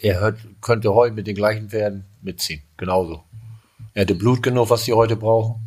[0.00, 2.62] er hört, könnte heute mit den gleichen Pferden mitziehen.
[2.76, 3.22] Genauso.
[3.94, 5.60] Er hatte Blut genug, was sie heute brauchen.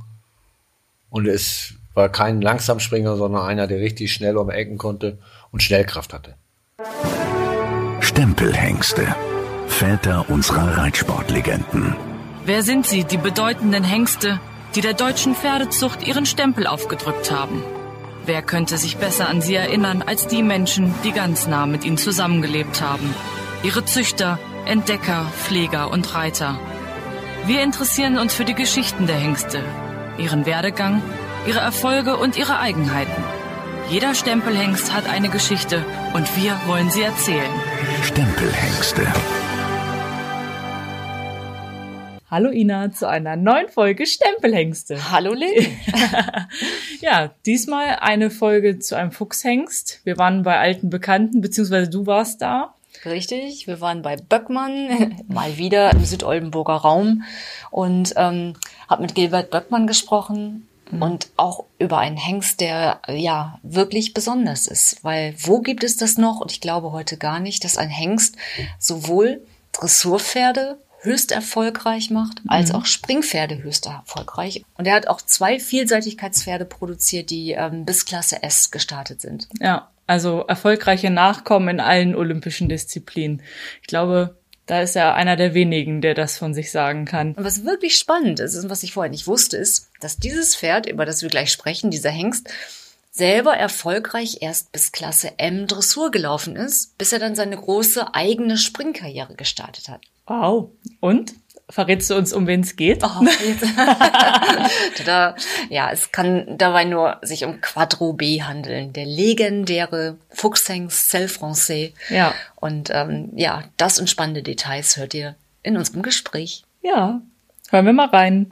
[1.09, 5.19] Und es war kein Langsamspringer, sondern einer, der richtig schnell um Ecken konnte
[5.51, 6.35] und Schnellkraft hatte.
[8.01, 9.15] Stempelhengste.
[9.67, 11.95] Väter unserer Reitsportlegenden.
[12.45, 14.39] Wer sind sie, die bedeutenden Hengste,
[14.75, 17.63] die der deutschen Pferdezucht ihren Stempel aufgedrückt haben?
[18.25, 21.97] Wer könnte sich besser an sie erinnern als die Menschen, die ganz nah mit ihnen
[21.97, 23.13] zusammengelebt haben?
[23.63, 26.59] Ihre Züchter, Entdecker, Pfleger und Reiter.
[27.45, 29.63] Wir interessieren uns für die Geschichten der Hengste,
[30.17, 31.01] ihren Werdegang,
[31.47, 33.23] ihre Erfolge und ihre Eigenheiten.
[33.89, 37.49] Jeder Stempelhengst hat eine Geschichte und wir wollen sie erzählen.
[38.03, 39.07] Stempelhengste.
[42.29, 45.09] Hallo Ina zu einer neuen Folge Stempelhengste.
[45.09, 45.67] Hallo Lynn.
[46.99, 50.01] ja, diesmal eine Folge zu einem Fuchshengst.
[50.03, 52.75] Wir waren bei alten Bekannten, beziehungsweise du warst da.
[53.05, 57.23] Richtig, wir waren bei Böckmann, mal wieder im Südoldenburger Raum
[57.71, 58.53] und ähm,
[58.87, 61.01] habe mit Gilbert Böckmann gesprochen mhm.
[61.01, 65.03] und auch über einen Hengst, der ja wirklich besonders ist.
[65.03, 66.39] Weil wo gibt es das noch?
[66.39, 68.35] Und ich glaube heute gar nicht, dass ein Hengst
[68.79, 69.41] sowohl
[69.73, 72.75] Dressurpferde höchst erfolgreich macht, als mhm.
[72.79, 74.63] auch Springpferde höchst erfolgreich.
[74.77, 79.49] Und er hat auch zwei Vielseitigkeitspferde produziert, die ähm, bis Klasse S gestartet sind.
[79.59, 83.41] Ja, also erfolgreiche Nachkommen in allen olympischen Disziplinen.
[83.81, 87.33] Ich glaube, da ist er einer der wenigen, der das von sich sagen kann.
[87.33, 90.85] Und was wirklich spannend ist und was ich vorher nicht wusste, ist, dass dieses Pferd,
[90.85, 92.49] über das wir gleich sprechen, dieser Hengst,
[93.11, 98.57] selber erfolgreich erst bis Klasse M Dressur gelaufen ist, bis er dann seine große eigene
[98.57, 100.01] Springkarriere gestartet hat.
[100.25, 100.71] Wow.
[100.99, 101.33] Und?
[101.69, 103.03] Verrätst du uns, um wen es geht?
[103.03, 103.21] Oh,
[105.69, 111.93] ja, es kann dabei nur sich um Quattro B handeln, der legendäre Fuchshengst Cell Francais.
[112.09, 112.33] Ja.
[112.55, 116.65] Und ähm, ja, das und spannende Details hört ihr in unserem Gespräch.
[116.81, 117.21] Ja,
[117.69, 118.51] hören wir mal rein.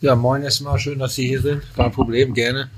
[0.00, 1.62] Ja, moin erstmal, schön, dass Sie hier sind.
[1.76, 2.70] Kein Problem, gerne.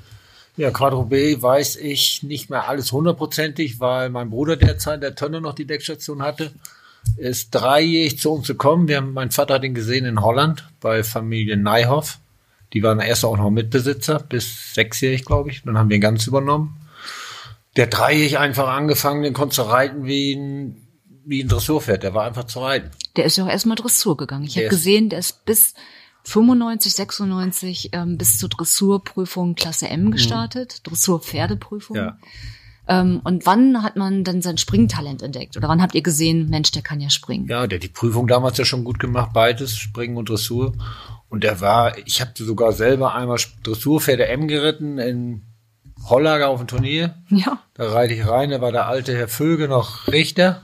[0.61, 5.41] Ja, Quadro B weiß ich nicht mehr alles hundertprozentig, weil mein Bruder derzeit der Tönner
[5.41, 6.53] noch die Deckstation hatte.
[7.17, 8.87] Er ist dreijährig zu uns gekommen.
[8.87, 12.19] Wir haben, mein Vater hat ihn gesehen in Holland bei Familie Neihoff.
[12.75, 15.63] Die waren erst auch noch Mitbesitzer, bis sechsjährig, glaube ich.
[15.63, 16.79] Dann haben wir ihn ganz übernommen.
[17.77, 20.77] Der dreijährig einfach angefangen, den konnte zu reiten wie ein,
[21.25, 22.03] wie ein Dressurpferd.
[22.03, 22.91] Der war einfach zu reiten.
[23.17, 24.45] Der ist ja auch erstmal Dressur gegangen.
[24.45, 25.73] Ich habe gesehen, der ist bis
[26.31, 30.11] 95, 96 ähm, bis zur Dressurprüfung Klasse M mhm.
[30.13, 30.91] gestartet, mhm.
[30.91, 31.97] Dressurpferdeprüfung.
[31.97, 32.19] Ja.
[32.89, 35.57] Ähm, und wann hat man dann sein Springtalent entdeckt?
[35.57, 37.47] Oder wann habt ihr gesehen, Mensch, der kann ja springen?
[37.49, 40.73] Ja, der hat die Prüfung damals ja schon gut gemacht, beides, Springen und Dressur.
[41.29, 45.43] Und der war, ich habe sogar selber einmal Dressurpferde M geritten in
[46.09, 47.17] Hollager auf dem Turnier.
[47.29, 47.61] Ja.
[47.75, 50.63] Da reite ich rein, da war der alte Herr Vöge noch Richter.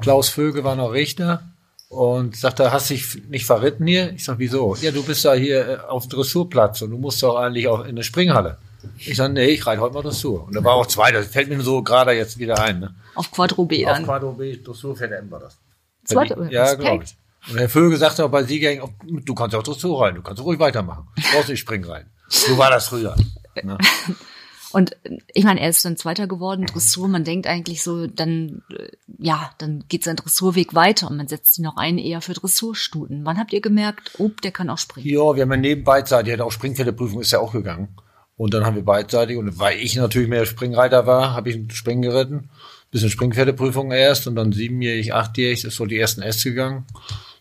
[0.00, 1.55] Klaus Vöge war noch Richter
[1.88, 4.12] und sagt er, hast dich nicht verritten hier?
[4.12, 4.74] Ich sag, wieso?
[4.80, 7.80] Ja, du bist da hier äh, auf dem Dressurplatz und du musst doch eigentlich auch
[7.80, 8.58] in eine Springhalle.
[8.98, 10.44] Ich sag, nee, ich reite heute mal Dressur.
[10.44, 12.80] Und da war auch zwei, das fällt mir so gerade jetzt wieder ein.
[12.80, 12.94] Ne?
[13.14, 13.86] Auf Quadro B.
[13.86, 15.58] Auf Quadro B, Dressur M war das.
[16.04, 17.16] Zweite, ja, glaube ich.
[17.50, 20.58] Und Herr Vögel sagte auch bei Sieger, du kannst auch Dressur reiten, du kannst ruhig
[20.58, 21.08] weitermachen.
[21.16, 22.10] Du brauchst nicht springen rein.
[22.28, 23.16] So war das früher.
[23.62, 23.78] Ne?
[24.76, 24.94] Und
[25.32, 27.08] ich meine, er ist dann Zweiter geworden, Dressur.
[27.08, 31.56] Man denkt eigentlich so, dann, äh, ja, dann geht sein Dressurweg weiter und man setzt
[31.56, 33.24] ihn noch ein eher für Dressurstuten.
[33.24, 35.08] Wann habt ihr gemerkt, oh, der kann auch springen?
[35.08, 37.96] Ja, wir haben ja neben beidseitig, hat auch Springpferdeprüfung ist ja auch gegangen.
[38.36, 42.02] Und dann haben wir beidseitig, und weil ich natürlich mehr Springreiter war, habe ich Springen
[42.02, 42.50] geritten.
[42.90, 46.84] Bisschen Springpferdeprüfung erst und dann siebenjährig, achtjährig ist so die ersten S gegangen.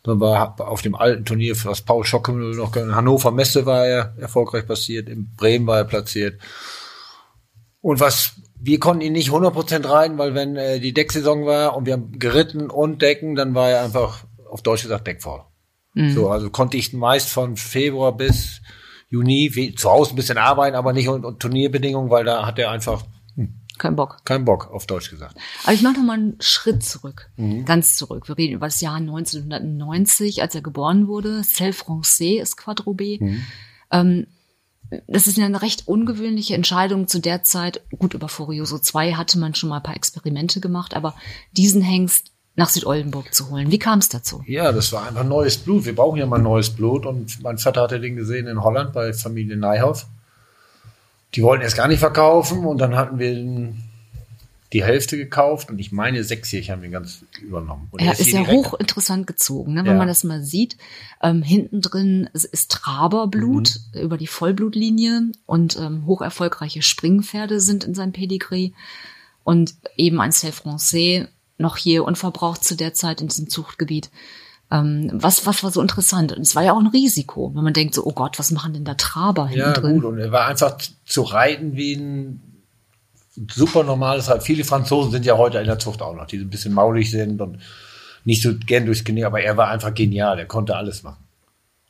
[0.04, 4.14] Dann war auf dem alten Turnier, was Paul Schockemüll noch in Hannover Messe war er
[4.18, 6.40] erfolgreich passiert, in Bremen war er platziert.
[7.86, 11.86] Und was, wir konnten ihn nicht 100% reiten, weil wenn äh, die Decksaison war und
[11.86, 15.44] wir haben geritten und Decken, dann war er einfach, auf Deutsch gesagt, deckfaul.
[15.94, 16.12] Mhm.
[16.12, 18.64] So, also konnte ich meist von Februar bis
[19.10, 23.04] Juni zu Hause ein bisschen arbeiten, aber nicht unter Turnierbedingungen, weil da hat er einfach
[23.36, 24.18] hm, kein Bock.
[24.26, 25.36] Kein Bock, auf Deutsch gesagt.
[25.64, 27.66] Aber ich mache noch mal einen Schritt zurück, mhm.
[27.66, 28.28] ganz zurück.
[28.28, 31.44] Wir reden über das Jahr 1990, als er geboren wurde.
[31.44, 33.24] Celle Francais ist Quadrobé.
[33.24, 33.44] Mhm.
[33.92, 34.28] Ähm,
[35.08, 37.82] das ist eine recht ungewöhnliche Entscheidung zu der Zeit.
[37.98, 41.16] Gut, über Furioso 2 hatte man schon mal ein paar Experimente gemacht, aber
[41.52, 43.72] diesen Hengst nach Südoldenburg zu holen.
[43.72, 44.44] Wie kam es dazu?
[44.48, 45.86] Ja, das war einfach neues Blut.
[45.86, 47.06] Wir brauchen ja mal neues Blut.
[47.06, 50.06] Und mein Vater hatte den gesehen in Holland bei Familie Neihoff.
[51.34, 53.84] Die wollten es gar nicht verkaufen und dann hatten wir den,
[54.76, 57.88] die Hälfte gekauft und ich meine sechsjährig haben wir ganz übernommen.
[57.92, 59.80] Und er er ist hier ja hochinteressant gezogen, ne?
[59.86, 59.98] wenn Ja.
[59.98, 60.76] man das mal sieht.
[61.24, 64.02] Ähm, hinten drin ist, ist Traberblut Mhm.
[64.02, 68.72] über die Vollblutlinie und ähm, hocherfolgreiche Springpferde sind in seinem Pedigree.
[69.46, 74.10] Und eben ein Stell Francais noch hier unverbraucht zu der Zeit in diesem Zuchtgebiet.
[74.72, 76.34] Ähm, was, was war so interessant?
[76.34, 78.74] Und es war ja auch ein Risiko, wenn man denkt so, oh Gott, was machen
[78.74, 80.02] denn da Traber hinten Ja, drin?
[80.02, 80.06] gut.
[80.06, 82.42] Und er war einfach zu reiten wie ein
[83.52, 84.44] super normales Reit.
[84.44, 87.12] Viele Franzosen sind ja heute in der Zucht auch noch, die so ein bisschen maulig
[87.12, 87.60] sind und
[88.24, 90.40] nicht so gern durchs Genick, aber er war einfach genial.
[90.40, 91.26] Er konnte alles machen.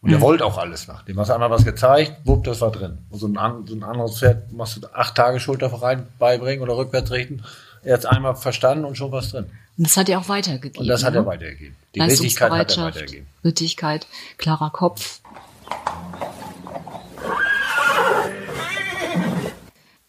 [0.02, 1.04] Und er wollte auch alles machen.
[1.08, 3.00] Dem hast du einmal was gezeigt, wupp, das war drin.
[3.10, 6.78] Und so ein, so ein anderes Pferd machst du acht Tage Schulter rein beibringen oder
[6.78, 7.44] rückwärts richten.
[7.82, 9.46] Er hat es einmal verstanden und schon was drin.
[9.78, 10.80] Und das hat er auch weitergegeben.
[10.80, 11.22] Und das hat ne?
[11.22, 11.76] er weitergegeben.
[11.96, 13.28] Die Richtigkeit hat er Leistungsbereitschaft, weitergegeben.
[13.44, 14.08] Rittigkeit,
[14.38, 15.22] klarer Kopf.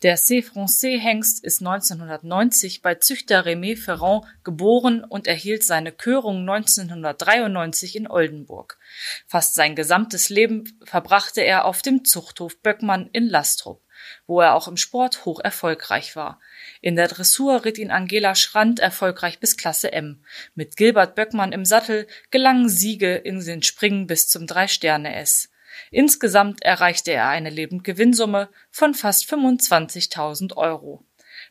[0.02, 0.43] Der C.
[0.43, 8.06] Francais Hengst ist 1990 bei Züchter Rémy Ferrand geboren und erhielt seine Körung 1993 in
[8.06, 8.78] Oldenburg.
[9.26, 13.82] Fast sein gesamtes Leben verbrachte er auf dem Zuchthof Böckmann in Lastrup,
[14.26, 16.40] wo er auch im Sport hoch erfolgreich war.
[16.82, 20.22] In der Dressur ritt ihn Angela Schrand erfolgreich bis Klasse M.
[20.54, 25.48] Mit Gilbert Böckmann im Sattel gelangen Siege in den Springen bis zum Drei-Sterne-S.
[25.90, 31.05] Insgesamt erreichte er eine Lebendgewinnsumme von fast 25.000 Euro.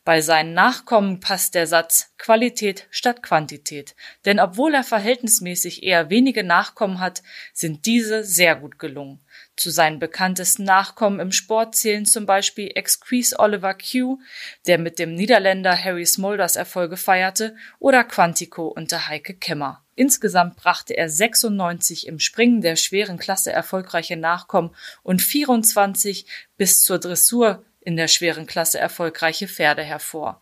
[0.04, 3.96] Bei seinen Nachkommen passt der Satz Qualität statt Quantität,
[4.26, 7.24] denn obwohl er verhältnismäßig eher wenige Nachkommen hat,
[7.54, 9.25] sind diese sehr gut gelungen.
[9.56, 14.20] Zu seinen bekanntesten Nachkommen im Sport zählen zum Beispiel Exquise Oliver Q,
[14.68, 19.86] der mit dem Niederländer Harry Smulders Erfolge feierte, oder Quantico unter Heike Kemmer.
[19.96, 26.26] Insgesamt brachte er 96 im Springen der schweren Klasse erfolgreiche Nachkommen und 24
[26.58, 30.42] bis zur Dressur in der schweren Klasse erfolgreiche Pferde hervor.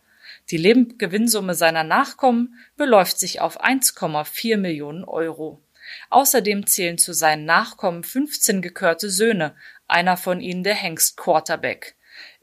[0.50, 5.63] Die Lebendgewinnsumme seiner Nachkommen beläuft sich auf 1,4 Millionen Euro.
[6.10, 9.54] Außerdem zählen zu seinen Nachkommen 15 gekörte Söhne,
[9.88, 11.96] einer von ihnen der Hengst Quarterback.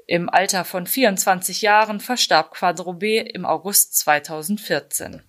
[0.07, 5.21] Im Alter von 24 Jahren verstarb Quadrobé im August 2014.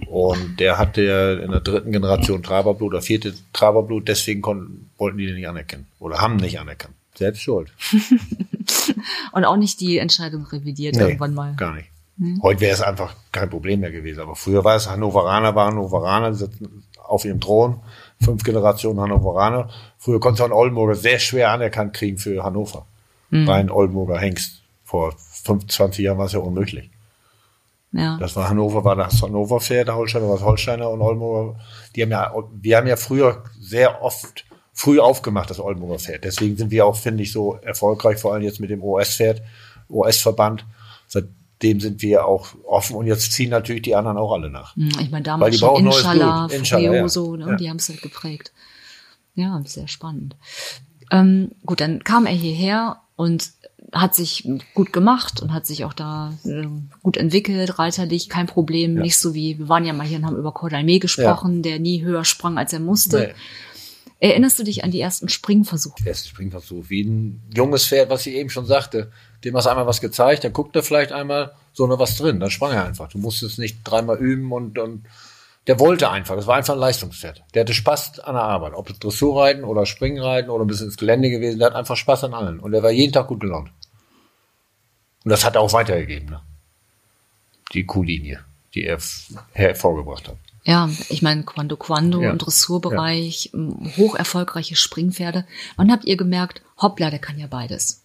[0.09, 5.17] Und der hatte ja in der dritten Generation Traberblut oder vierte Traberblut, deswegen konnten, wollten
[5.17, 6.95] die den nicht anerkennen oder haben nicht anerkannt.
[7.15, 7.71] Selbst schuld.
[9.33, 11.55] Und auch nicht die Entscheidung revidiert irgendwann mal.
[11.55, 11.89] Gar nicht.
[12.41, 14.19] Heute wäre es einfach kein Problem mehr gewesen.
[14.19, 17.79] Aber früher war es, Hannoveraner waren Hannoveraner, die sitzen auf ihrem Thron,
[18.21, 19.69] fünf Generationen Hannoveraner.
[19.97, 22.85] Früher konnte man Oldenburger sehr schwer anerkannt kriegen für Hannover.
[23.31, 24.61] Rein Oldenburger Hengst.
[24.83, 26.89] Vor 25 Jahren war es ja unmöglich.
[27.91, 28.17] Ja.
[28.19, 31.59] Das war Hannover, war das Hannover Pferd, der Holsteiner war das Holsteiner und Oldenburger.
[31.95, 36.23] Die haben ja, wir haben ja früher sehr oft früh aufgemacht, das Oldenburger Pferd.
[36.23, 39.41] Deswegen sind wir auch, finde ich, so erfolgreich, vor allem jetzt mit dem OS-Pferd,
[39.89, 40.65] OS-Verband.
[41.07, 44.75] Seitdem sind wir auch offen und jetzt ziehen natürlich die anderen auch alle nach.
[44.75, 46.47] Hm, Ich meine, Weil damals die schon Inshallah.
[46.51, 47.07] Inshallah, ja.
[47.07, 47.47] Freo, ne?
[47.49, 47.55] Ja.
[47.55, 48.53] die haben es halt geprägt.
[49.33, 50.35] Ja, sehr spannend.
[51.11, 53.51] Ähm, gut, dann kam er hierher und
[53.91, 58.97] hat sich gut gemacht und hat sich auch da ähm, gut entwickelt, reiterlich, kein Problem,
[58.97, 59.03] Ja.
[59.03, 62.03] nicht so wie, wir waren ja mal hier und haben über Cordalmé gesprochen, der nie
[62.03, 63.19] höher sprang, als er musste.
[63.19, 63.33] Nee.
[64.21, 66.03] Erinnerst du dich an die ersten Springversuche?
[66.03, 69.11] Der Springversuch, wie ein junges Pferd, was ich eben schon sagte.
[69.45, 72.41] Dem hast du einmal was gezeigt, dann guckt er vielleicht einmal, so noch was drin,
[72.41, 73.07] dann sprang er einfach.
[73.07, 75.05] Du musstest nicht dreimal üben und, und
[75.67, 76.35] der wollte einfach.
[76.35, 77.43] Das war einfach ein Leistungspferd.
[77.53, 78.73] Der hatte Spaß an der Arbeit.
[78.73, 82.23] Ob es Dressurreiten oder Springreiten oder ein bisschen ins Gelände gewesen, der hat einfach Spaß
[82.23, 82.59] an allen.
[82.59, 83.69] Und der war jeden Tag gut gelaunt.
[85.25, 86.41] Und das hat er auch weitergegeben, ne?
[87.73, 88.39] Die Kuhlinie,
[88.73, 88.97] die er
[89.51, 90.37] hervorgebracht hat.
[90.63, 92.31] Ja, ich meine, Quando Quando Ja.
[92.31, 95.45] im Dressurbereich, m, hoch erfolgreiche Springpferde.
[95.75, 98.01] Wann habt ihr gemerkt, hoppla, der kann ja beides?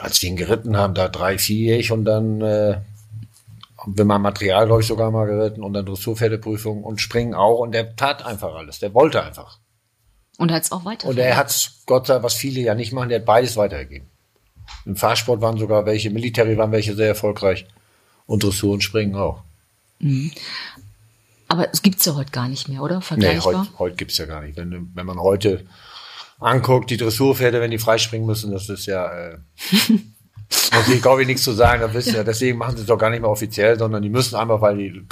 [0.00, 2.80] Als wir ihn geritten haben, da drei, vierjährig und dann, äh,
[3.84, 7.72] wenn man Material, glaube ich, sogar mal geritten und dann Dressurpferdeprüfung und Springen auch und
[7.72, 8.78] der tat einfach alles.
[8.78, 9.58] Der wollte einfach.
[10.38, 11.08] Und hat es auch weiter.
[11.08, 14.08] Und er hat Gott sei Dank, was viele ja nicht machen, der hat beides weitergegeben.
[14.84, 17.66] Im Fahrsport waren sogar welche, Military waren welche sehr erfolgreich
[18.26, 19.42] und Dressur und Springen auch.
[21.48, 22.96] Aber es gibt's ja heute gar nicht mehr, oder?
[22.96, 23.44] Nee, Vergleichbar?
[23.44, 24.56] heute, heute gibt's ja gar nicht.
[24.56, 25.66] Wenn, wenn man heute
[26.38, 29.38] anguckt, die Dressurpferde, wenn die freispringen müssen, das ist ja, äh,
[30.72, 32.98] muss ich glaube ich nichts zu sagen, das wissen ja, deswegen machen sie es doch
[32.98, 35.04] gar nicht mehr offiziell, sondern die müssen einmal, weil die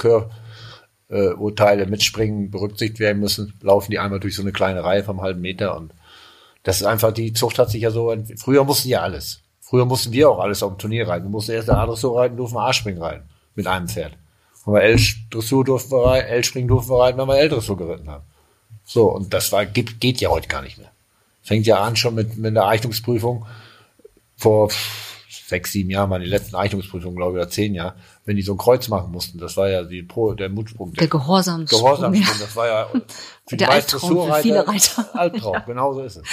[1.09, 5.41] Likörurteile mitspringen berücksichtigt werden müssen, laufen die einmal durch so eine kleine Reihe vom halben
[5.41, 5.93] Meter und
[6.63, 9.41] das ist einfach, die Zucht hat sich ja so, früher mussten ja alles.
[9.61, 11.25] Früher mussten wir auch alles auf dem Turnier reiten.
[11.25, 13.23] Wir mussten erst der A-Dressur reiten, durften wir A-Springen reiten.
[13.55, 14.13] Mit einem Pferd.
[14.65, 18.23] Wenn wir L-Dressur durften wir reiten, L-Springen durften wir reiten, wenn wir L-Dressur geritten haben.
[18.83, 20.91] So, und das war, geht, geht ja heute gar nicht mehr.
[21.41, 23.45] Fängt ja an schon mit, mit der Eignungsprüfung.
[24.37, 24.69] Vor
[25.47, 28.57] sechs, sieben Jahren die letzten Eignungsprüfungen, glaube ich, oder zehn Jahre, wenn die so ein
[28.57, 29.37] Kreuz machen mussten.
[29.37, 30.93] Das war ja die Pro, der Mutsprung.
[30.93, 31.81] Der Gehorsamssprung.
[31.81, 32.89] Gehorsam, das war ja
[33.47, 35.09] für Der meisten Albtraum für viele Reiter.
[35.19, 36.23] Albtraum, genau so ist es.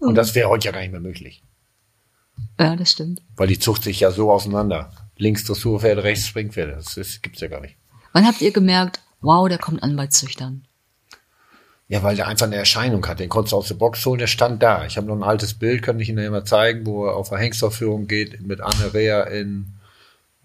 [0.00, 1.42] Und das wäre heute ja gar nicht mehr möglich.
[2.58, 3.22] Ja, das stimmt.
[3.36, 4.90] Weil die Zucht sich ja so auseinander.
[5.16, 6.72] Links Dressurpferde, rechts Springpferde.
[6.72, 7.76] Das ist, gibt's ja gar nicht.
[8.12, 10.67] Wann habt ihr gemerkt, wow, der kommt an bei Züchtern?
[11.88, 13.18] Ja, weil der einfach eine Erscheinung hat.
[13.18, 14.84] Den konntest du aus der Box holen, der stand da.
[14.84, 17.32] Ich habe noch ein altes Bild, kann ich Ihnen ja mal zeigen, wo er auf
[17.32, 19.72] eine Hengstaufführung geht mit Anne Rea in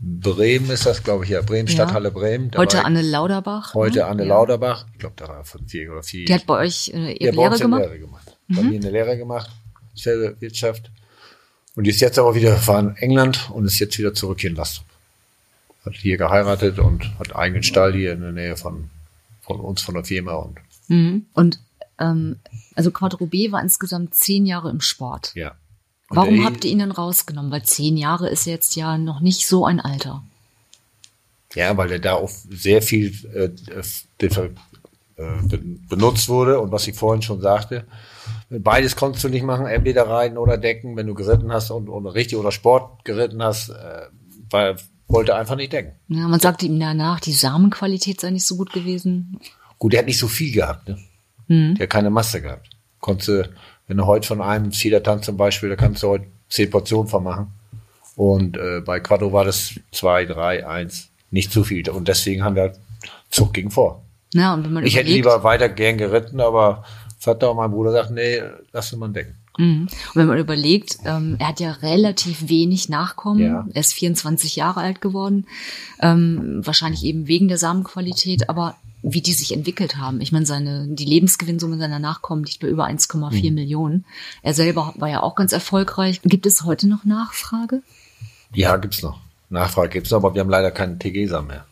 [0.06, 1.42] Bremen ist das, glaube ich, ja.
[1.42, 1.74] Bremen, Ja.
[1.74, 2.52] Stadthalle Bremen.
[2.52, 3.74] Da Heute war Anne Lauderbach.
[3.74, 4.06] Heute ne?
[4.06, 4.30] Anne Ja.
[4.30, 4.86] Lauderbach.
[4.94, 6.26] Ich glaube, da war er von vier oder vier.
[6.26, 7.82] Die hat bei euch äh, Ja, ihre bei uns Lehre gemacht?
[7.84, 8.38] Lehre gemacht.
[8.50, 9.50] Bei mir eine Lehre gemacht,
[10.40, 10.92] Wirtschaft.
[11.76, 14.56] Und die ist jetzt aber wieder gefahren England und ist jetzt wieder zurück hier in
[14.58, 14.86] Lastrup.
[15.86, 18.90] Hat hier geheiratet und hat einen eigenen Stall hier in der Nähe von,
[19.42, 20.34] von uns, von der Firma.
[20.34, 20.58] Und
[20.94, 21.26] Mhm.
[21.34, 21.60] Und
[22.00, 22.38] ähm,
[22.76, 25.32] also Quadrobé war insgesamt zehn Jahre im Sport.
[25.36, 25.56] ja.
[26.10, 27.52] Und Warum der- habt ihr ihn denn rausgenommen?
[27.52, 30.22] Weil zehn Jahre ist jetzt ja noch nicht so ein Alter.
[31.56, 33.50] Ja, weil er da auch sehr viel äh,
[34.26, 34.32] äh,
[35.48, 35.60] be-
[35.90, 37.86] benutzt wurde und was ich vorhin schon sagte.
[38.50, 42.06] Beides konntest du nicht machen, entweder reiten oder decken, wenn du geritten hast und, und
[42.08, 44.08] richtig oder Sport geritten hast, äh,
[44.50, 44.76] weil
[45.08, 45.94] wollte einfach nicht decken.
[46.08, 49.40] Ja, man sagte ihm danach, die Samenqualität sei nicht so gut gewesen.
[49.84, 50.98] Gut, der hat nicht so viel gehabt, ne?
[51.74, 52.70] Der hat keine Masse gehabt.
[53.02, 53.50] Konntest du,
[53.90, 57.22] wenn du heute von einem Cedar-Tanz zum Beispiel, da kannst du heute zehn Portionen von
[57.22, 57.48] machen.
[58.16, 61.90] Und äh, bei Quadro war das zwei, drei, eins, nicht zu viel.
[61.90, 62.80] Und deswegen haben wir halt
[63.30, 64.06] Zug gegen vor.
[64.34, 66.86] Ja, und wenn man Ich hätte überlegt, lieber weiter gern geritten, aber
[67.20, 69.36] Vater und mein Bruder sagten, nee, lass uns mal decken.
[69.58, 69.84] Mhm.
[69.84, 73.40] Und wenn man überlegt, ähm, er hat ja relativ wenig Nachkommen.
[73.42, 73.68] Ja.
[73.74, 75.46] Er ist 24 Jahre alt geworden.
[76.02, 80.22] Ähm, wahrscheinlich eben wegen der Samenqualität, aber wie die sich entwickelt haben.
[80.22, 83.56] Ich meine, seine, die Lebensgewinnsumme seiner Nachkommen liegt bei über 1,4 Mhm.
[83.56, 84.06] Millionen.
[84.42, 86.22] Er selber war ja auch ganz erfolgreich.
[86.24, 87.84] Gibt es heute noch Nachfrage?
[88.54, 89.20] Ja, gibt's noch.
[89.50, 91.66] Nachfrage gibt's noch, aber wir haben leider keinen TG-Sam mehr.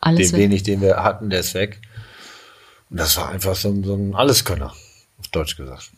[0.00, 0.40] Alles Den weg?
[0.44, 1.80] wenig, den wir hatten, der ist weg.
[2.90, 4.72] Und das war einfach so ein, so ein Alleskönner,
[5.18, 5.90] auf Deutsch gesagt.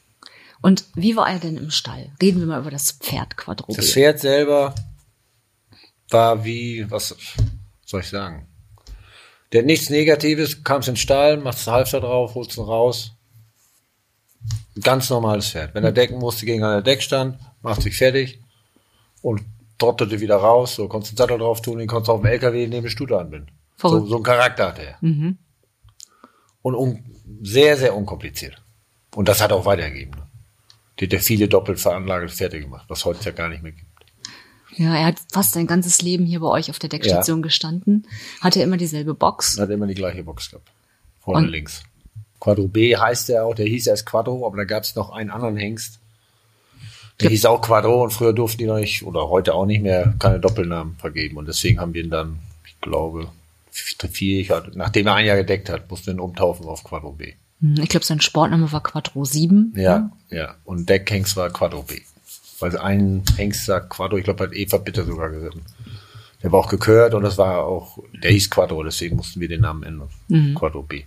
[0.62, 2.10] Und wie war er denn im Stall?
[2.20, 3.76] Reden wir mal über das Pferd Quadrupel.
[3.76, 4.74] Das Pferd selber
[6.10, 7.14] war wie, was
[7.84, 8.46] soll ich sagen?
[9.52, 13.12] Der hat nichts Negatives, kamst in den Stall, machst das Halfter drauf, holst ihn raus.
[14.76, 15.74] Ein ganz normales Pferd.
[15.74, 18.40] Wenn er decken musste, ging er an der Deckstand, macht sich fertig
[19.22, 19.42] und
[19.78, 20.76] trottete wieder raus.
[20.76, 22.90] So konntest du den Sattel drauf tun, den konntest du auf dem LKW neben der
[22.90, 23.50] Stute anbinden.
[23.76, 24.98] So, so einen Charakter hatte er.
[26.62, 27.04] Und un
[27.42, 28.62] sehr, sehr unkompliziert.
[29.14, 30.16] Und das hat er auch weitergegeben.
[31.00, 33.86] Die hat ja viele doppelt veranlagete Pferde gemacht, was heute ja gar nicht mehr gibt.
[34.76, 38.06] Ja, er hat fast sein ganzes Leben hier bei euch auf der Deckstation gestanden.
[38.40, 39.58] Hatte immer dieselbe Box.
[39.58, 40.70] Hat immer die gleiche Box gehabt.
[41.20, 41.82] Vorne Und- links.
[42.38, 45.30] Quadro B heißt der auch, der hieß erst Quadro, aber da gab es noch einen
[45.30, 45.98] anderen Hengst.
[47.20, 50.14] Der hieß auch Quadro und früher durften die noch nicht, oder heute auch nicht mehr,
[50.18, 51.36] keine Doppelnamen vergeben.
[51.36, 53.28] Und deswegen haben wir ihn dann, ich glaube,
[53.70, 57.34] vier, nachdem er ein Jahr gedeckt hat, mussten wir ihn umtaufen auf Quadro B.
[57.60, 59.72] Hm, Ich glaube, sein Sportname war Quattro 7.
[59.76, 60.54] Ja, ja.
[60.64, 62.00] Und Deckhengst war Quadro B.
[62.58, 65.62] Weil ein Hengst sagt Quadro, ich glaube, hat Eva Bitter sogar geritten.
[66.42, 69.60] Der war auch gekört und das war auch, der hieß Quadro, deswegen mussten wir den
[69.60, 70.54] Namen ändern.
[70.54, 71.04] Quadro B.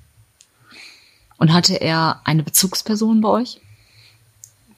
[1.38, 3.60] Und hatte er eine Bezugsperson bei euch?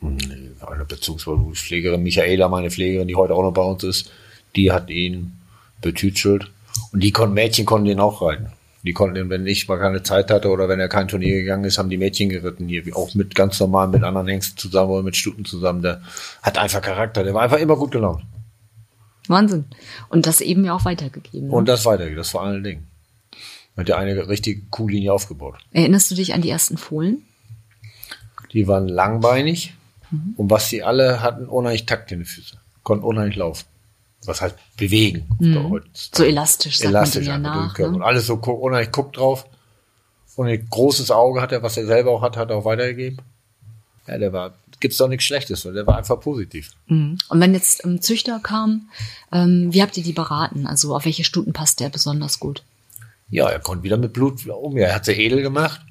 [0.02, 4.12] eine Bezugsperson, die Pflegerin Michaela, meine Pflegerin, die heute auch noch bei uns ist,
[4.56, 5.34] die hat ihn
[5.82, 6.52] betütelt.
[6.92, 8.52] Und die konnten, Mädchen konnten den auch reiten.
[8.86, 11.64] Die konnten ihn, wenn ich mal keine Zeit hatte oder wenn er kein Turnier gegangen
[11.64, 15.02] ist, haben die Mädchen geritten hier, auch mit ganz normal mit anderen Hengsten zusammen oder
[15.02, 15.82] mit Stuten zusammen.
[15.82, 16.04] Der
[16.44, 18.24] hat einfach Charakter, der war einfach immer gut gelaunt.
[19.28, 19.66] Wahnsinn.
[20.10, 21.48] Und das eben ja auch weitergegeben.
[21.48, 21.54] ne?
[21.54, 22.88] Und das weitergeht, das vor allen Dingen.
[23.76, 25.56] Hat ja eine richtige Kuhlinie aufgebaut.
[25.72, 27.24] Erinnerst du dich an die ersten Fohlen?
[28.54, 29.74] Die waren langbeinig
[30.38, 32.60] und was sie alle hatten, unheimlich Takt in den Füßen.
[32.84, 33.66] Konnten unheimlich laufen.
[34.26, 35.28] Was heißt bewegen.
[35.94, 37.74] So elastisch, sagt Elastisch man nach.
[37.74, 37.92] Körper.
[37.94, 38.06] Und Ne?
[38.06, 39.46] alles so gu- unheimlich guckt drauf.
[40.36, 43.20] Und ein großes Auge hat er, was er selber auch hat, hat er auch weitergegeben.
[44.08, 46.72] Ja, der war, gibt's doch nichts Schlechtes, weil der war einfach positiv.
[46.88, 47.18] Mhm.
[47.30, 48.90] Und wenn jetzt ähm, Züchter kam,
[49.32, 50.68] ähm, wie habt ihr die beraten?
[50.68, 52.64] Also auf welche Stuten passt der besonders gut?
[53.30, 54.84] Ja, er konnte wieder mit Blut umgehen.
[54.86, 55.82] Er hat sie edel gemacht,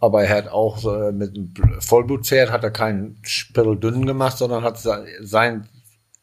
[0.00, 4.62] aber er hat auch äh, mit einem Bl- Vollblutpferd hat er keinen spirreldünnen gemacht, sondern
[4.64, 5.68] hat sein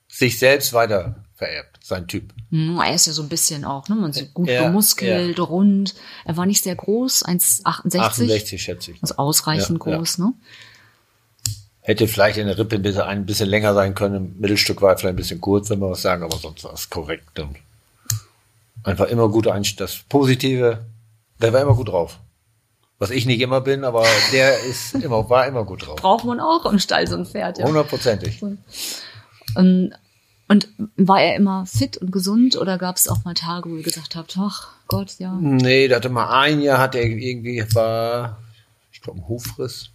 [0.07, 2.33] sich selbst weiter vererbt, sein Typ.
[2.51, 3.95] Hm, er ist ja so ein bisschen auch, ne?
[3.95, 5.95] Man sieht gut Ja, bemuskelt, rund.
[6.25, 7.97] Er war nicht sehr groß, 1,68.
[7.99, 9.01] 68 schätze ich.
[9.01, 9.97] Also ausreichend Ja, ja.
[9.97, 10.33] groß, ne?
[11.81, 14.15] Hätte vielleicht in der Rippe ein bisschen, ein bisschen länger sein können.
[14.15, 16.73] Im Mittelstück war er vielleicht ein bisschen kurz, wenn wir was sagen, aber sonst war
[16.73, 17.39] es korrekt.
[17.39, 17.55] Und
[18.83, 20.85] einfach immer gut ein, das Positive,
[21.41, 22.19] der war immer gut drauf.
[22.99, 25.95] Was ich nicht immer bin, aber der ist immer, war immer gut drauf.
[25.95, 27.65] Braucht man auch im Stall so ein Pferd, ja.
[27.65, 28.43] Hundertprozentig.
[29.55, 29.93] Und,
[30.49, 33.83] und war er immer fit und gesund oder gab es auch mal Tage, wo ihr
[33.83, 35.37] gesagt habt, ach Gott, ja.
[35.39, 38.39] Nee, der hatte mal ein Jahr, hat er irgendwie, war,
[38.91, 39.91] ich glaube, ein Hufriss.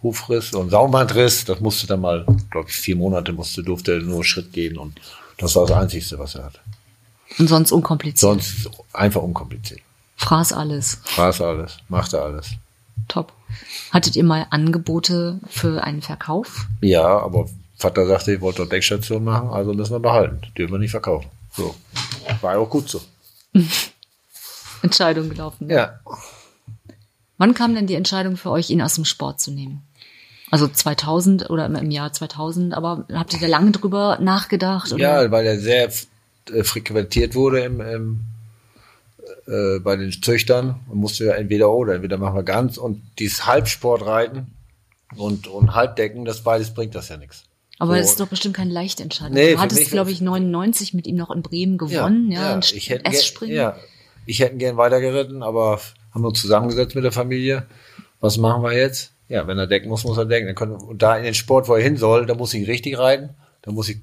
[0.00, 1.44] Hufriss und Saumbandriss.
[1.44, 5.00] Das musste dann mal, glaube ich, vier Monate musste, durfte er nur Schritt gehen und
[5.36, 6.60] das war das Einzige, was er hatte.
[7.38, 8.18] Und sonst unkompliziert.
[8.18, 9.80] Sonst einfach unkompliziert.
[10.16, 11.00] Fraß alles.
[11.04, 12.50] Fraß alles, machte alles.
[13.08, 13.32] Top.
[13.90, 16.66] Hattet ihr mal Angebote für einen Verkauf?
[16.82, 20.40] Ja, aber Vater sagte, ich wollte dort Deckstation machen, also müssen wir behalten.
[20.56, 21.28] Dürfen wir nicht verkaufen.
[21.56, 21.74] So.
[22.40, 23.00] War ja auch gut so.
[24.82, 25.68] Entscheidung gelaufen.
[25.70, 26.00] Ja.
[27.36, 29.82] Wann kam denn die Entscheidung für euch, ihn aus dem Sport zu nehmen?
[30.50, 34.92] Also 2000 oder im- im Jahr 2000, aber habt ihr da lange drüber nachgedacht?
[34.92, 35.02] Oder?
[35.24, 35.90] Ja, weil er sehr
[36.52, 38.20] äh, frequentiert wurde im, im,
[39.46, 43.46] äh, bei den Züchtern und musste ja entweder oder, entweder machen wir ganz und dieses
[43.46, 44.46] Halbsportreiten
[45.16, 47.44] und, und Halbdecken, das beides bringt das ja nichts.
[47.78, 47.98] Aber so.
[48.00, 49.34] das ist doch bestimmt keine leichte Entscheidung.
[49.34, 52.90] Nee, du hattest, glaube ich, 99 mit ihm noch in Bremen gewonnen, ja, ja, ich
[52.90, 53.10] hätte,
[53.46, 53.76] ja,
[54.26, 55.80] ich hätte gern weitergeritten, aber
[56.12, 57.66] haben wir uns zusammengesetzt mit der Familie.
[58.20, 59.12] Was machen wir jetzt?
[59.28, 60.46] Ja, wenn er decken muss, muss er decken.
[60.46, 62.98] Dann können, und da in den Sport, wo er hin soll, da muss ich richtig
[62.98, 63.30] reiten.
[63.62, 64.00] Da muss ich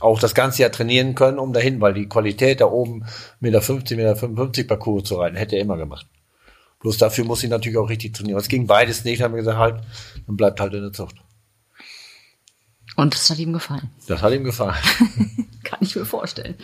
[0.00, 3.04] auch das ganze Jahr trainieren können, um dahin, weil die Qualität da oben
[3.40, 6.06] Meter 50, Meter 55 Parcours zu reiten, hätte er immer gemacht.
[6.80, 8.38] Bloß dafür muss ich natürlich auch richtig trainieren.
[8.38, 9.80] Es ging beides nicht, haben wir gesagt, halt,
[10.26, 11.16] dann bleibt halt in der Zucht.
[12.98, 13.88] Und das hat ihm gefallen.
[14.08, 14.74] Das hat ihm gefallen.
[15.62, 16.56] Kann ich mir vorstellen.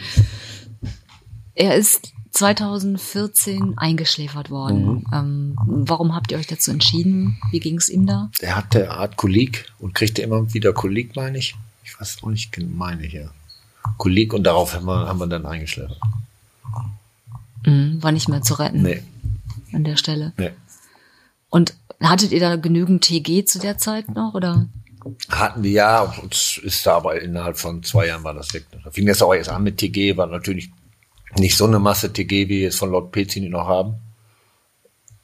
[1.54, 4.84] Er ist 2014 eingeschläfert worden.
[4.86, 5.06] Mhm.
[5.12, 7.38] Ähm, warum habt ihr euch dazu entschieden?
[7.52, 8.30] Wie ging es ihm da?
[8.40, 11.54] Er hatte Art Kolik und kriegte immer wieder Kolik, meine ich.
[11.84, 13.30] Ich weiß auch nicht, meine ich ja.
[13.96, 16.00] Kolik und darauf haben wir, haben wir dann eingeschleppt.
[17.64, 19.02] Mhm, war nicht mehr zu retten Nee,
[19.72, 20.32] an der Stelle.
[20.36, 20.50] nee.
[21.48, 24.34] Und hattet ihr da genügend TG zu der Zeit noch?
[24.34, 24.66] Oder?
[25.28, 28.64] Hatten wir ja, und es ist da aber innerhalb von zwei Jahren war das weg.
[28.82, 30.70] Da fing das auch erst an mit TG, war natürlich
[31.38, 33.96] nicht so eine Masse TG, wie wir jetzt von Lord Pezini noch haben.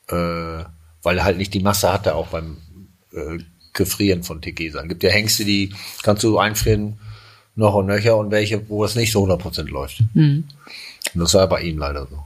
[0.09, 0.65] Äh,
[1.03, 2.59] weil er halt nicht die Masse hatte, auch beim
[3.13, 3.39] äh,
[3.73, 4.89] Gefrieren von TG sein.
[4.89, 6.99] Gibt ja Hengste, die kannst du einfrieren,
[7.55, 10.03] noch und nöcher, und welche, wo es nicht so 100% läuft.
[11.15, 12.25] Und das war bei ihm leider so.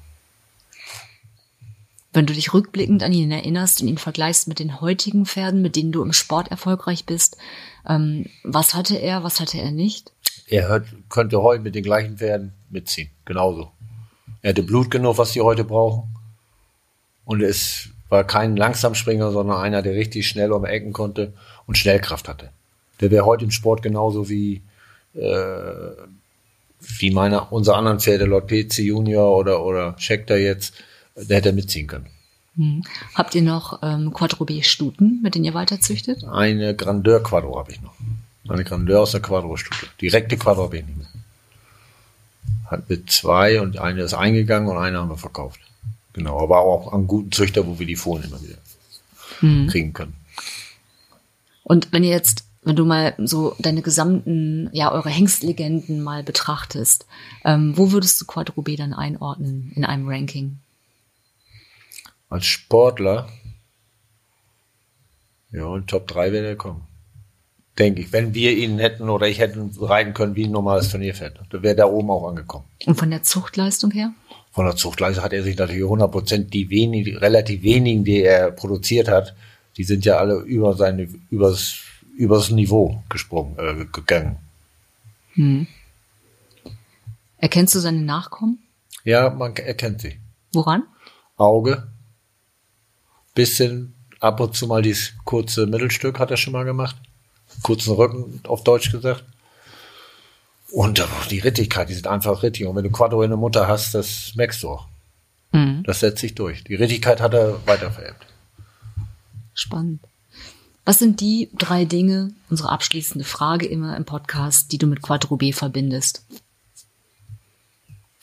[2.14, 5.74] Wenn du dich rückblickend an ihn erinnerst und ihn vergleichst mit den heutigen Pferden, mit
[5.74, 7.37] denen du im Sport erfolgreich bist,
[7.88, 10.12] ähm, was hatte er, was hatte er nicht?
[10.46, 13.11] Er hört, könnte heute mit den gleichen Pferden mitziehen.
[13.24, 13.72] Genauso.
[14.42, 16.05] Er hatte Blut genug, was die heute brauchen.
[17.24, 21.33] Und es war kein Langsamspringer, sondern einer, der richtig schnell um Ecken konnte
[21.66, 22.50] und Schnellkraft hatte.
[23.00, 24.62] Der wäre heute im Sport genauso wie,
[25.14, 25.90] äh,
[26.81, 30.74] wie meine, unsere anderen Pferde, Lord Pezi Junior oder, oder Scheckter jetzt,
[31.16, 32.07] der hätte mitziehen können.
[33.14, 36.24] Habt ihr noch ähm, Quattro B-Stuten, mit denen ihr weiterzüchtet?
[36.24, 37.94] Eine Grandeur Quadro habe ich noch.
[38.48, 39.87] Eine Grandeur aus der Quadro-Stute.
[40.00, 41.07] Direkte Quadro ich nicht mehr.
[42.66, 45.61] Hat mit zwei und eine ist eingegangen und eine haben wir verkauft.
[46.12, 48.59] Genau, aber auch an guten Züchter, wo wir die Fohlen immer wieder
[49.68, 50.14] kriegen können.
[51.64, 57.07] Und wenn ihr jetzt, wenn du mal so deine gesamten, ja, eure Hengstlegenden mal betrachtest,
[57.44, 60.59] ähm, wo würdest du Quattro B dann einordnen in einem Ranking?
[62.28, 63.28] Als Sportler,
[65.52, 66.82] ja, in Top 3 wäre der kommen.
[67.78, 71.40] Denke ich, wenn wir ihn hätten oder ich hätten reiten können wie ein normales Turnierpferd.
[71.50, 72.64] Da wäre da oben auch angekommen.
[72.87, 74.12] Und von der Zuchtleistung her?
[74.52, 78.52] Von der Zuchtleise hat er sich natürlich 100 Prozent die wenigen, relativ wenigen, die er
[78.52, 79.34] produziert hat,
[79.76, 81.80] die sind ja alle über seine, übers,
[82.16, 84.38] übers Niveau gesprungen, äh, gegangen.
[87.38, 88.60] Erkennst du seine Nachkommen?
[89.02, 90.18] Ja, man erkennt sie.
[90.52, 90.84] Woran?
[91.37, 91.88] Auge.
[93.34, 96.96] Bisschen ab und zu mal dieses kurze Mittelstück hat er schon mal gemacht.
[97.62, 99.24] Kurzen Rücken, auf Deutsch gesagt.
[100.72, 102.66] Und die Rittigkeit, die sind einfach rittig.
[102.66, 104.88] Und wenn du Quattro in der Mutter hast, das merkst du auch.
[105.84, 106.64] Das setzt sich durch.
[106.64, 108.26] Die Rittigkeit hat er weitervererbt.
[109.54, 110.00] Spannend.
[110.84, 115.36] Was sind die drei Dinge, unsere abschließende Frage immer im Podcast, die du mit Quattro
[115.36, 116.26] B verbindest?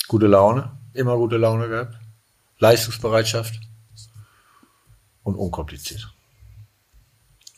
[0.10, 1.96] Gute Laune, immer gute Laune gehabt.
[2.60, 3.62] Leistungsbereitschaft
[5.24, 6.12] und unkompliziert.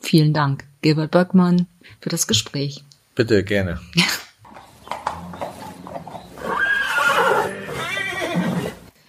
[0.01, 1.67] Vielen Dank, Gilbert Böckmann,
[2.01, 2.83] für das Gespräch.
[3.15, 3.79] Bitte, gerne.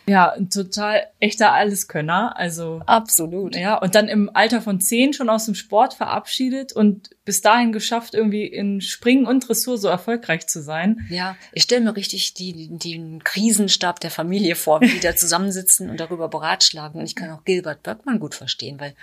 [0.07, 2.37] Ja, ein total echter Alleskönner.
[2.37, 3.57] Also Absolut.
[3.57, 7.73] ja, und dann im Alter von zehn schon aus dem Sport verabschiedet und bis dahin
[7.73, 11.07] geschafft, irgendwie in Springen und Dressur so erfolgreich zu sein.
[11.09, 15.88] Ja, ich stelle mir richtig die, den Krisenstab der Familie vor, wie die da zusammensitzen
[15.88, 17.01] und darüber beratschlagen.
[17.01, 18.95] Und ich kann auch Gilbert Böckmann gut verstehen, weil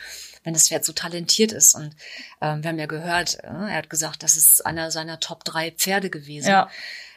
[0.43, 1.95] wenn das Pferd so talentiert ist und
[2.41, 5.71] ähm, wir haben ja gehört, äh, er hat gesagt, das ist einer seiner Top drei
[5.71, 6.49] Pferde gewesen.
[6.49, 6.69] Ja.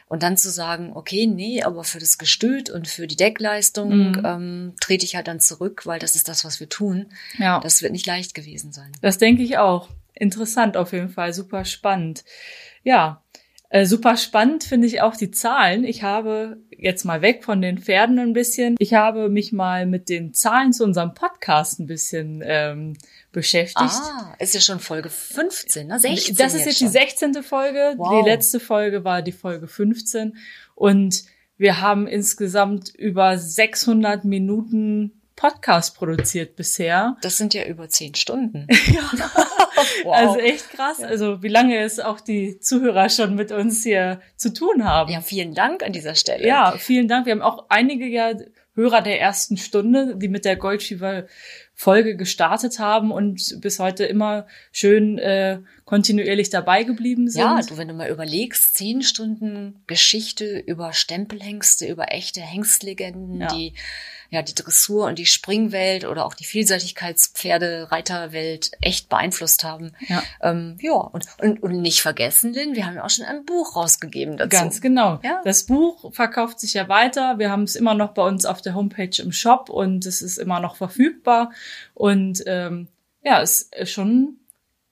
[0.07, 4.21] Und dann zu sagen, okay, nee, aber für das Gestüt und für die Deckleistung Mhm.
[4.23, 7.07] ähm, trete ich halt dann zurück, weil das ist das, was wir tun.
[7.39, 7.59] Ja.
[7.59, 8.91] Das wird nicht leicht gewesen sein.
[9.01, 9.89] Das denke ich auch.
[10.13, 12.23] Interessant auf jeden Fall, super spannend.
[12.83, 13.23] Ja,
[13.69, 15.83] äh, super spannend finde ich auch die Zahlen.
[15.83, 18.75] Ich habe jetzt mal weg von den Pferden ein bisschen.
[18.79, 22.93] Ich habe mich mal mit den Zahlen zu unserem Podcast ein bisschen ähm,
[23.35, 23.77] beschäftigt.
[23.77, 25.99] Ah, ist ja schon Folge 15, ne?
[25.99, 26.93] 16 das ist jetzt die schon.
[26.93, 27.43] 16.
[27.43, 27.93] Folge.
[27.97, 28.23] Wow.
[28.23, 30.37] Die letzte Folge war die Folge 15.
[30.73, 31.25] Und
[31.57, 37.17] wir haben insgesamt über 600 Minuten Podcast produziert bisher.
[37.21, 38.67] Das sind ja über zehn Stunden.
[40.03, 40.15] wow.
[40.15, 41.03] Also echt krass.
[41.03, 45.11] Also wie lange es auch die Zuhörer schon mit uns hier zu tun haben.
[45.11, 46.47] ja, vielen Dank an dieser Stelle.
[46.47, 47.25] Ja, vielen Dank.
[47.25, 48.31] Wir haben auch einige ja
[48.75, 51.25] Hörer der ersten Stunde, die mit der Goldschiefer
[51.75, 57.41] Folge gestartet haben und bis heute immer schön äh, kontinuierlich dabei geblieben sind.
[57.41, 63.47] Ja, du, wenn du mal überlegst, zehn Stunden Geschichte über Stempelhengste, über echte Hengstlegenden, Ja.
[63.47, 63.73] die
[64.31, 69.91] ja die Dressur und die Springwelt oder auch die Vielseitigkeitspferde, Reiterwelt echt beeinflusst haben.
[70.07, 70.23] Ja.
[70.41, 73.75] Ähm, ja, und, und, und nicht vergessen, Lynn, wir haben ja auch schon ein Buch
[73.75, 74.49] rausgegeben dazu.
[74.49, 75.19] Ganz genau.
[75.23, 75.41] Ja.
[75.45, 77.37] Das Buch verkauft sich ja weiter.
[77.37, 80.37] Wir haben es immer noch bei uns auf der Homepage im Shop und es ist
[80.37, 81.51] immer noch verfügbar.
[81.93, 82.87] Und ähm,
[83.23, 84.37] ja, es ist schon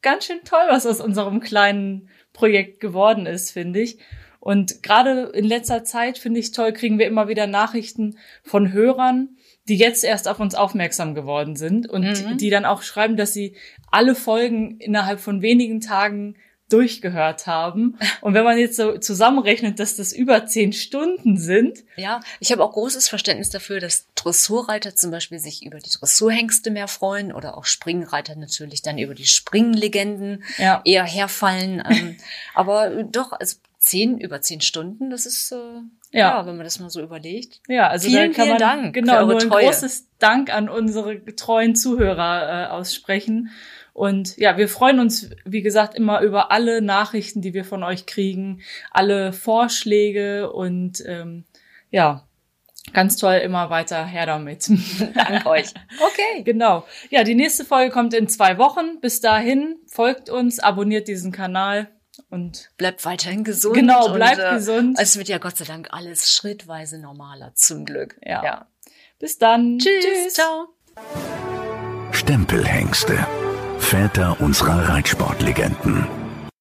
[0.02, 3.98] ganz schön toll, was aus unserem kleinen Projekt geworden ist, finde ich.
[4.40, 9.38] Und gerade in letzter Zeit finde ich toll, kriegen wir immer wieder Nachrichten von Hörern,
[9.70, 12.38] die jetzt erst auf uns aufmerksam geworden sind und Mhm.
[12.38, 13.56] die dann auch schreiben, dass sie
[13.90, 16.36] alle Folgen innerhalb von wenigen Tagen
[16.74, 17.98] durchgehört haben.
[18.22, 22.64] Und wenn man jetzt so zusammenrechnet, dass das über zehn Stunden sind, Ja, ich habe
[22.64, 27.58] auch großes Verständnis dafür, dass Dressurreiter zum Beispiel sich über die Dressurhengste mehr freuen oder
[27.58, 30.82] auch Springreiter natürlich dann über die Springlegenden Ja.
[30.86, 31.84] eher herfallen.
[31.90, 32.18] Ähm,
[32.54, 35.56] aber doch, also zehn über zehn Stunden, das ist äh,
[36.12, 36.40] ja.
[36.40, 36.46] Ja.
[36.46, 37.60] wenn man das mal so überlegt.
[37.68, 39.66] ja, also Vielen, da kann vielen man Dank genau nur ein Treue.
[39.66, 43.50] großes Dank an unsere treuen Zuhörer äh, aussprechen.
[43.94, 48.08] Und ja, wir freuen uns, wie gesagt, immer über alle Nachrichten, die wir von euch
[48.08, 51.46] kriegen, alle Vorschläge und ähm,
[51.92, 52.28] ja,
[52.92, 54.68] ganz toll, immer weiter her damit.
[55.16, 55.68] Dank euch.
[56.00, 56.44] Okay.
[56.44, 56.86] Genau.
[57.12, 59.00] Ja, die nächste Folge kommt in zwei Wochen.
[59.00, 61.88] Bis dahin folgt uns, abonniert diesen Kanal
[62.30, 63.76] und Bleibt weiterhin gesund.
[63.76, 64.98] Genau, bleibt und, äh, gesund.
[65.00, 68.20] Es wird ja Gott sei Dank alles schrittweise normaler, zum Glück.
[68.24, 68.44] Ja.
[68.44, 68.68] ja.
[69.20, 69.78] bis dann.
[69.78, 70.34] Tschüss.
[70.34, 70.68] Ciao.
[72.12, 73.26] Stempelhengste.
[73.84, 76.23] Väter unserer Reitsportlegenden.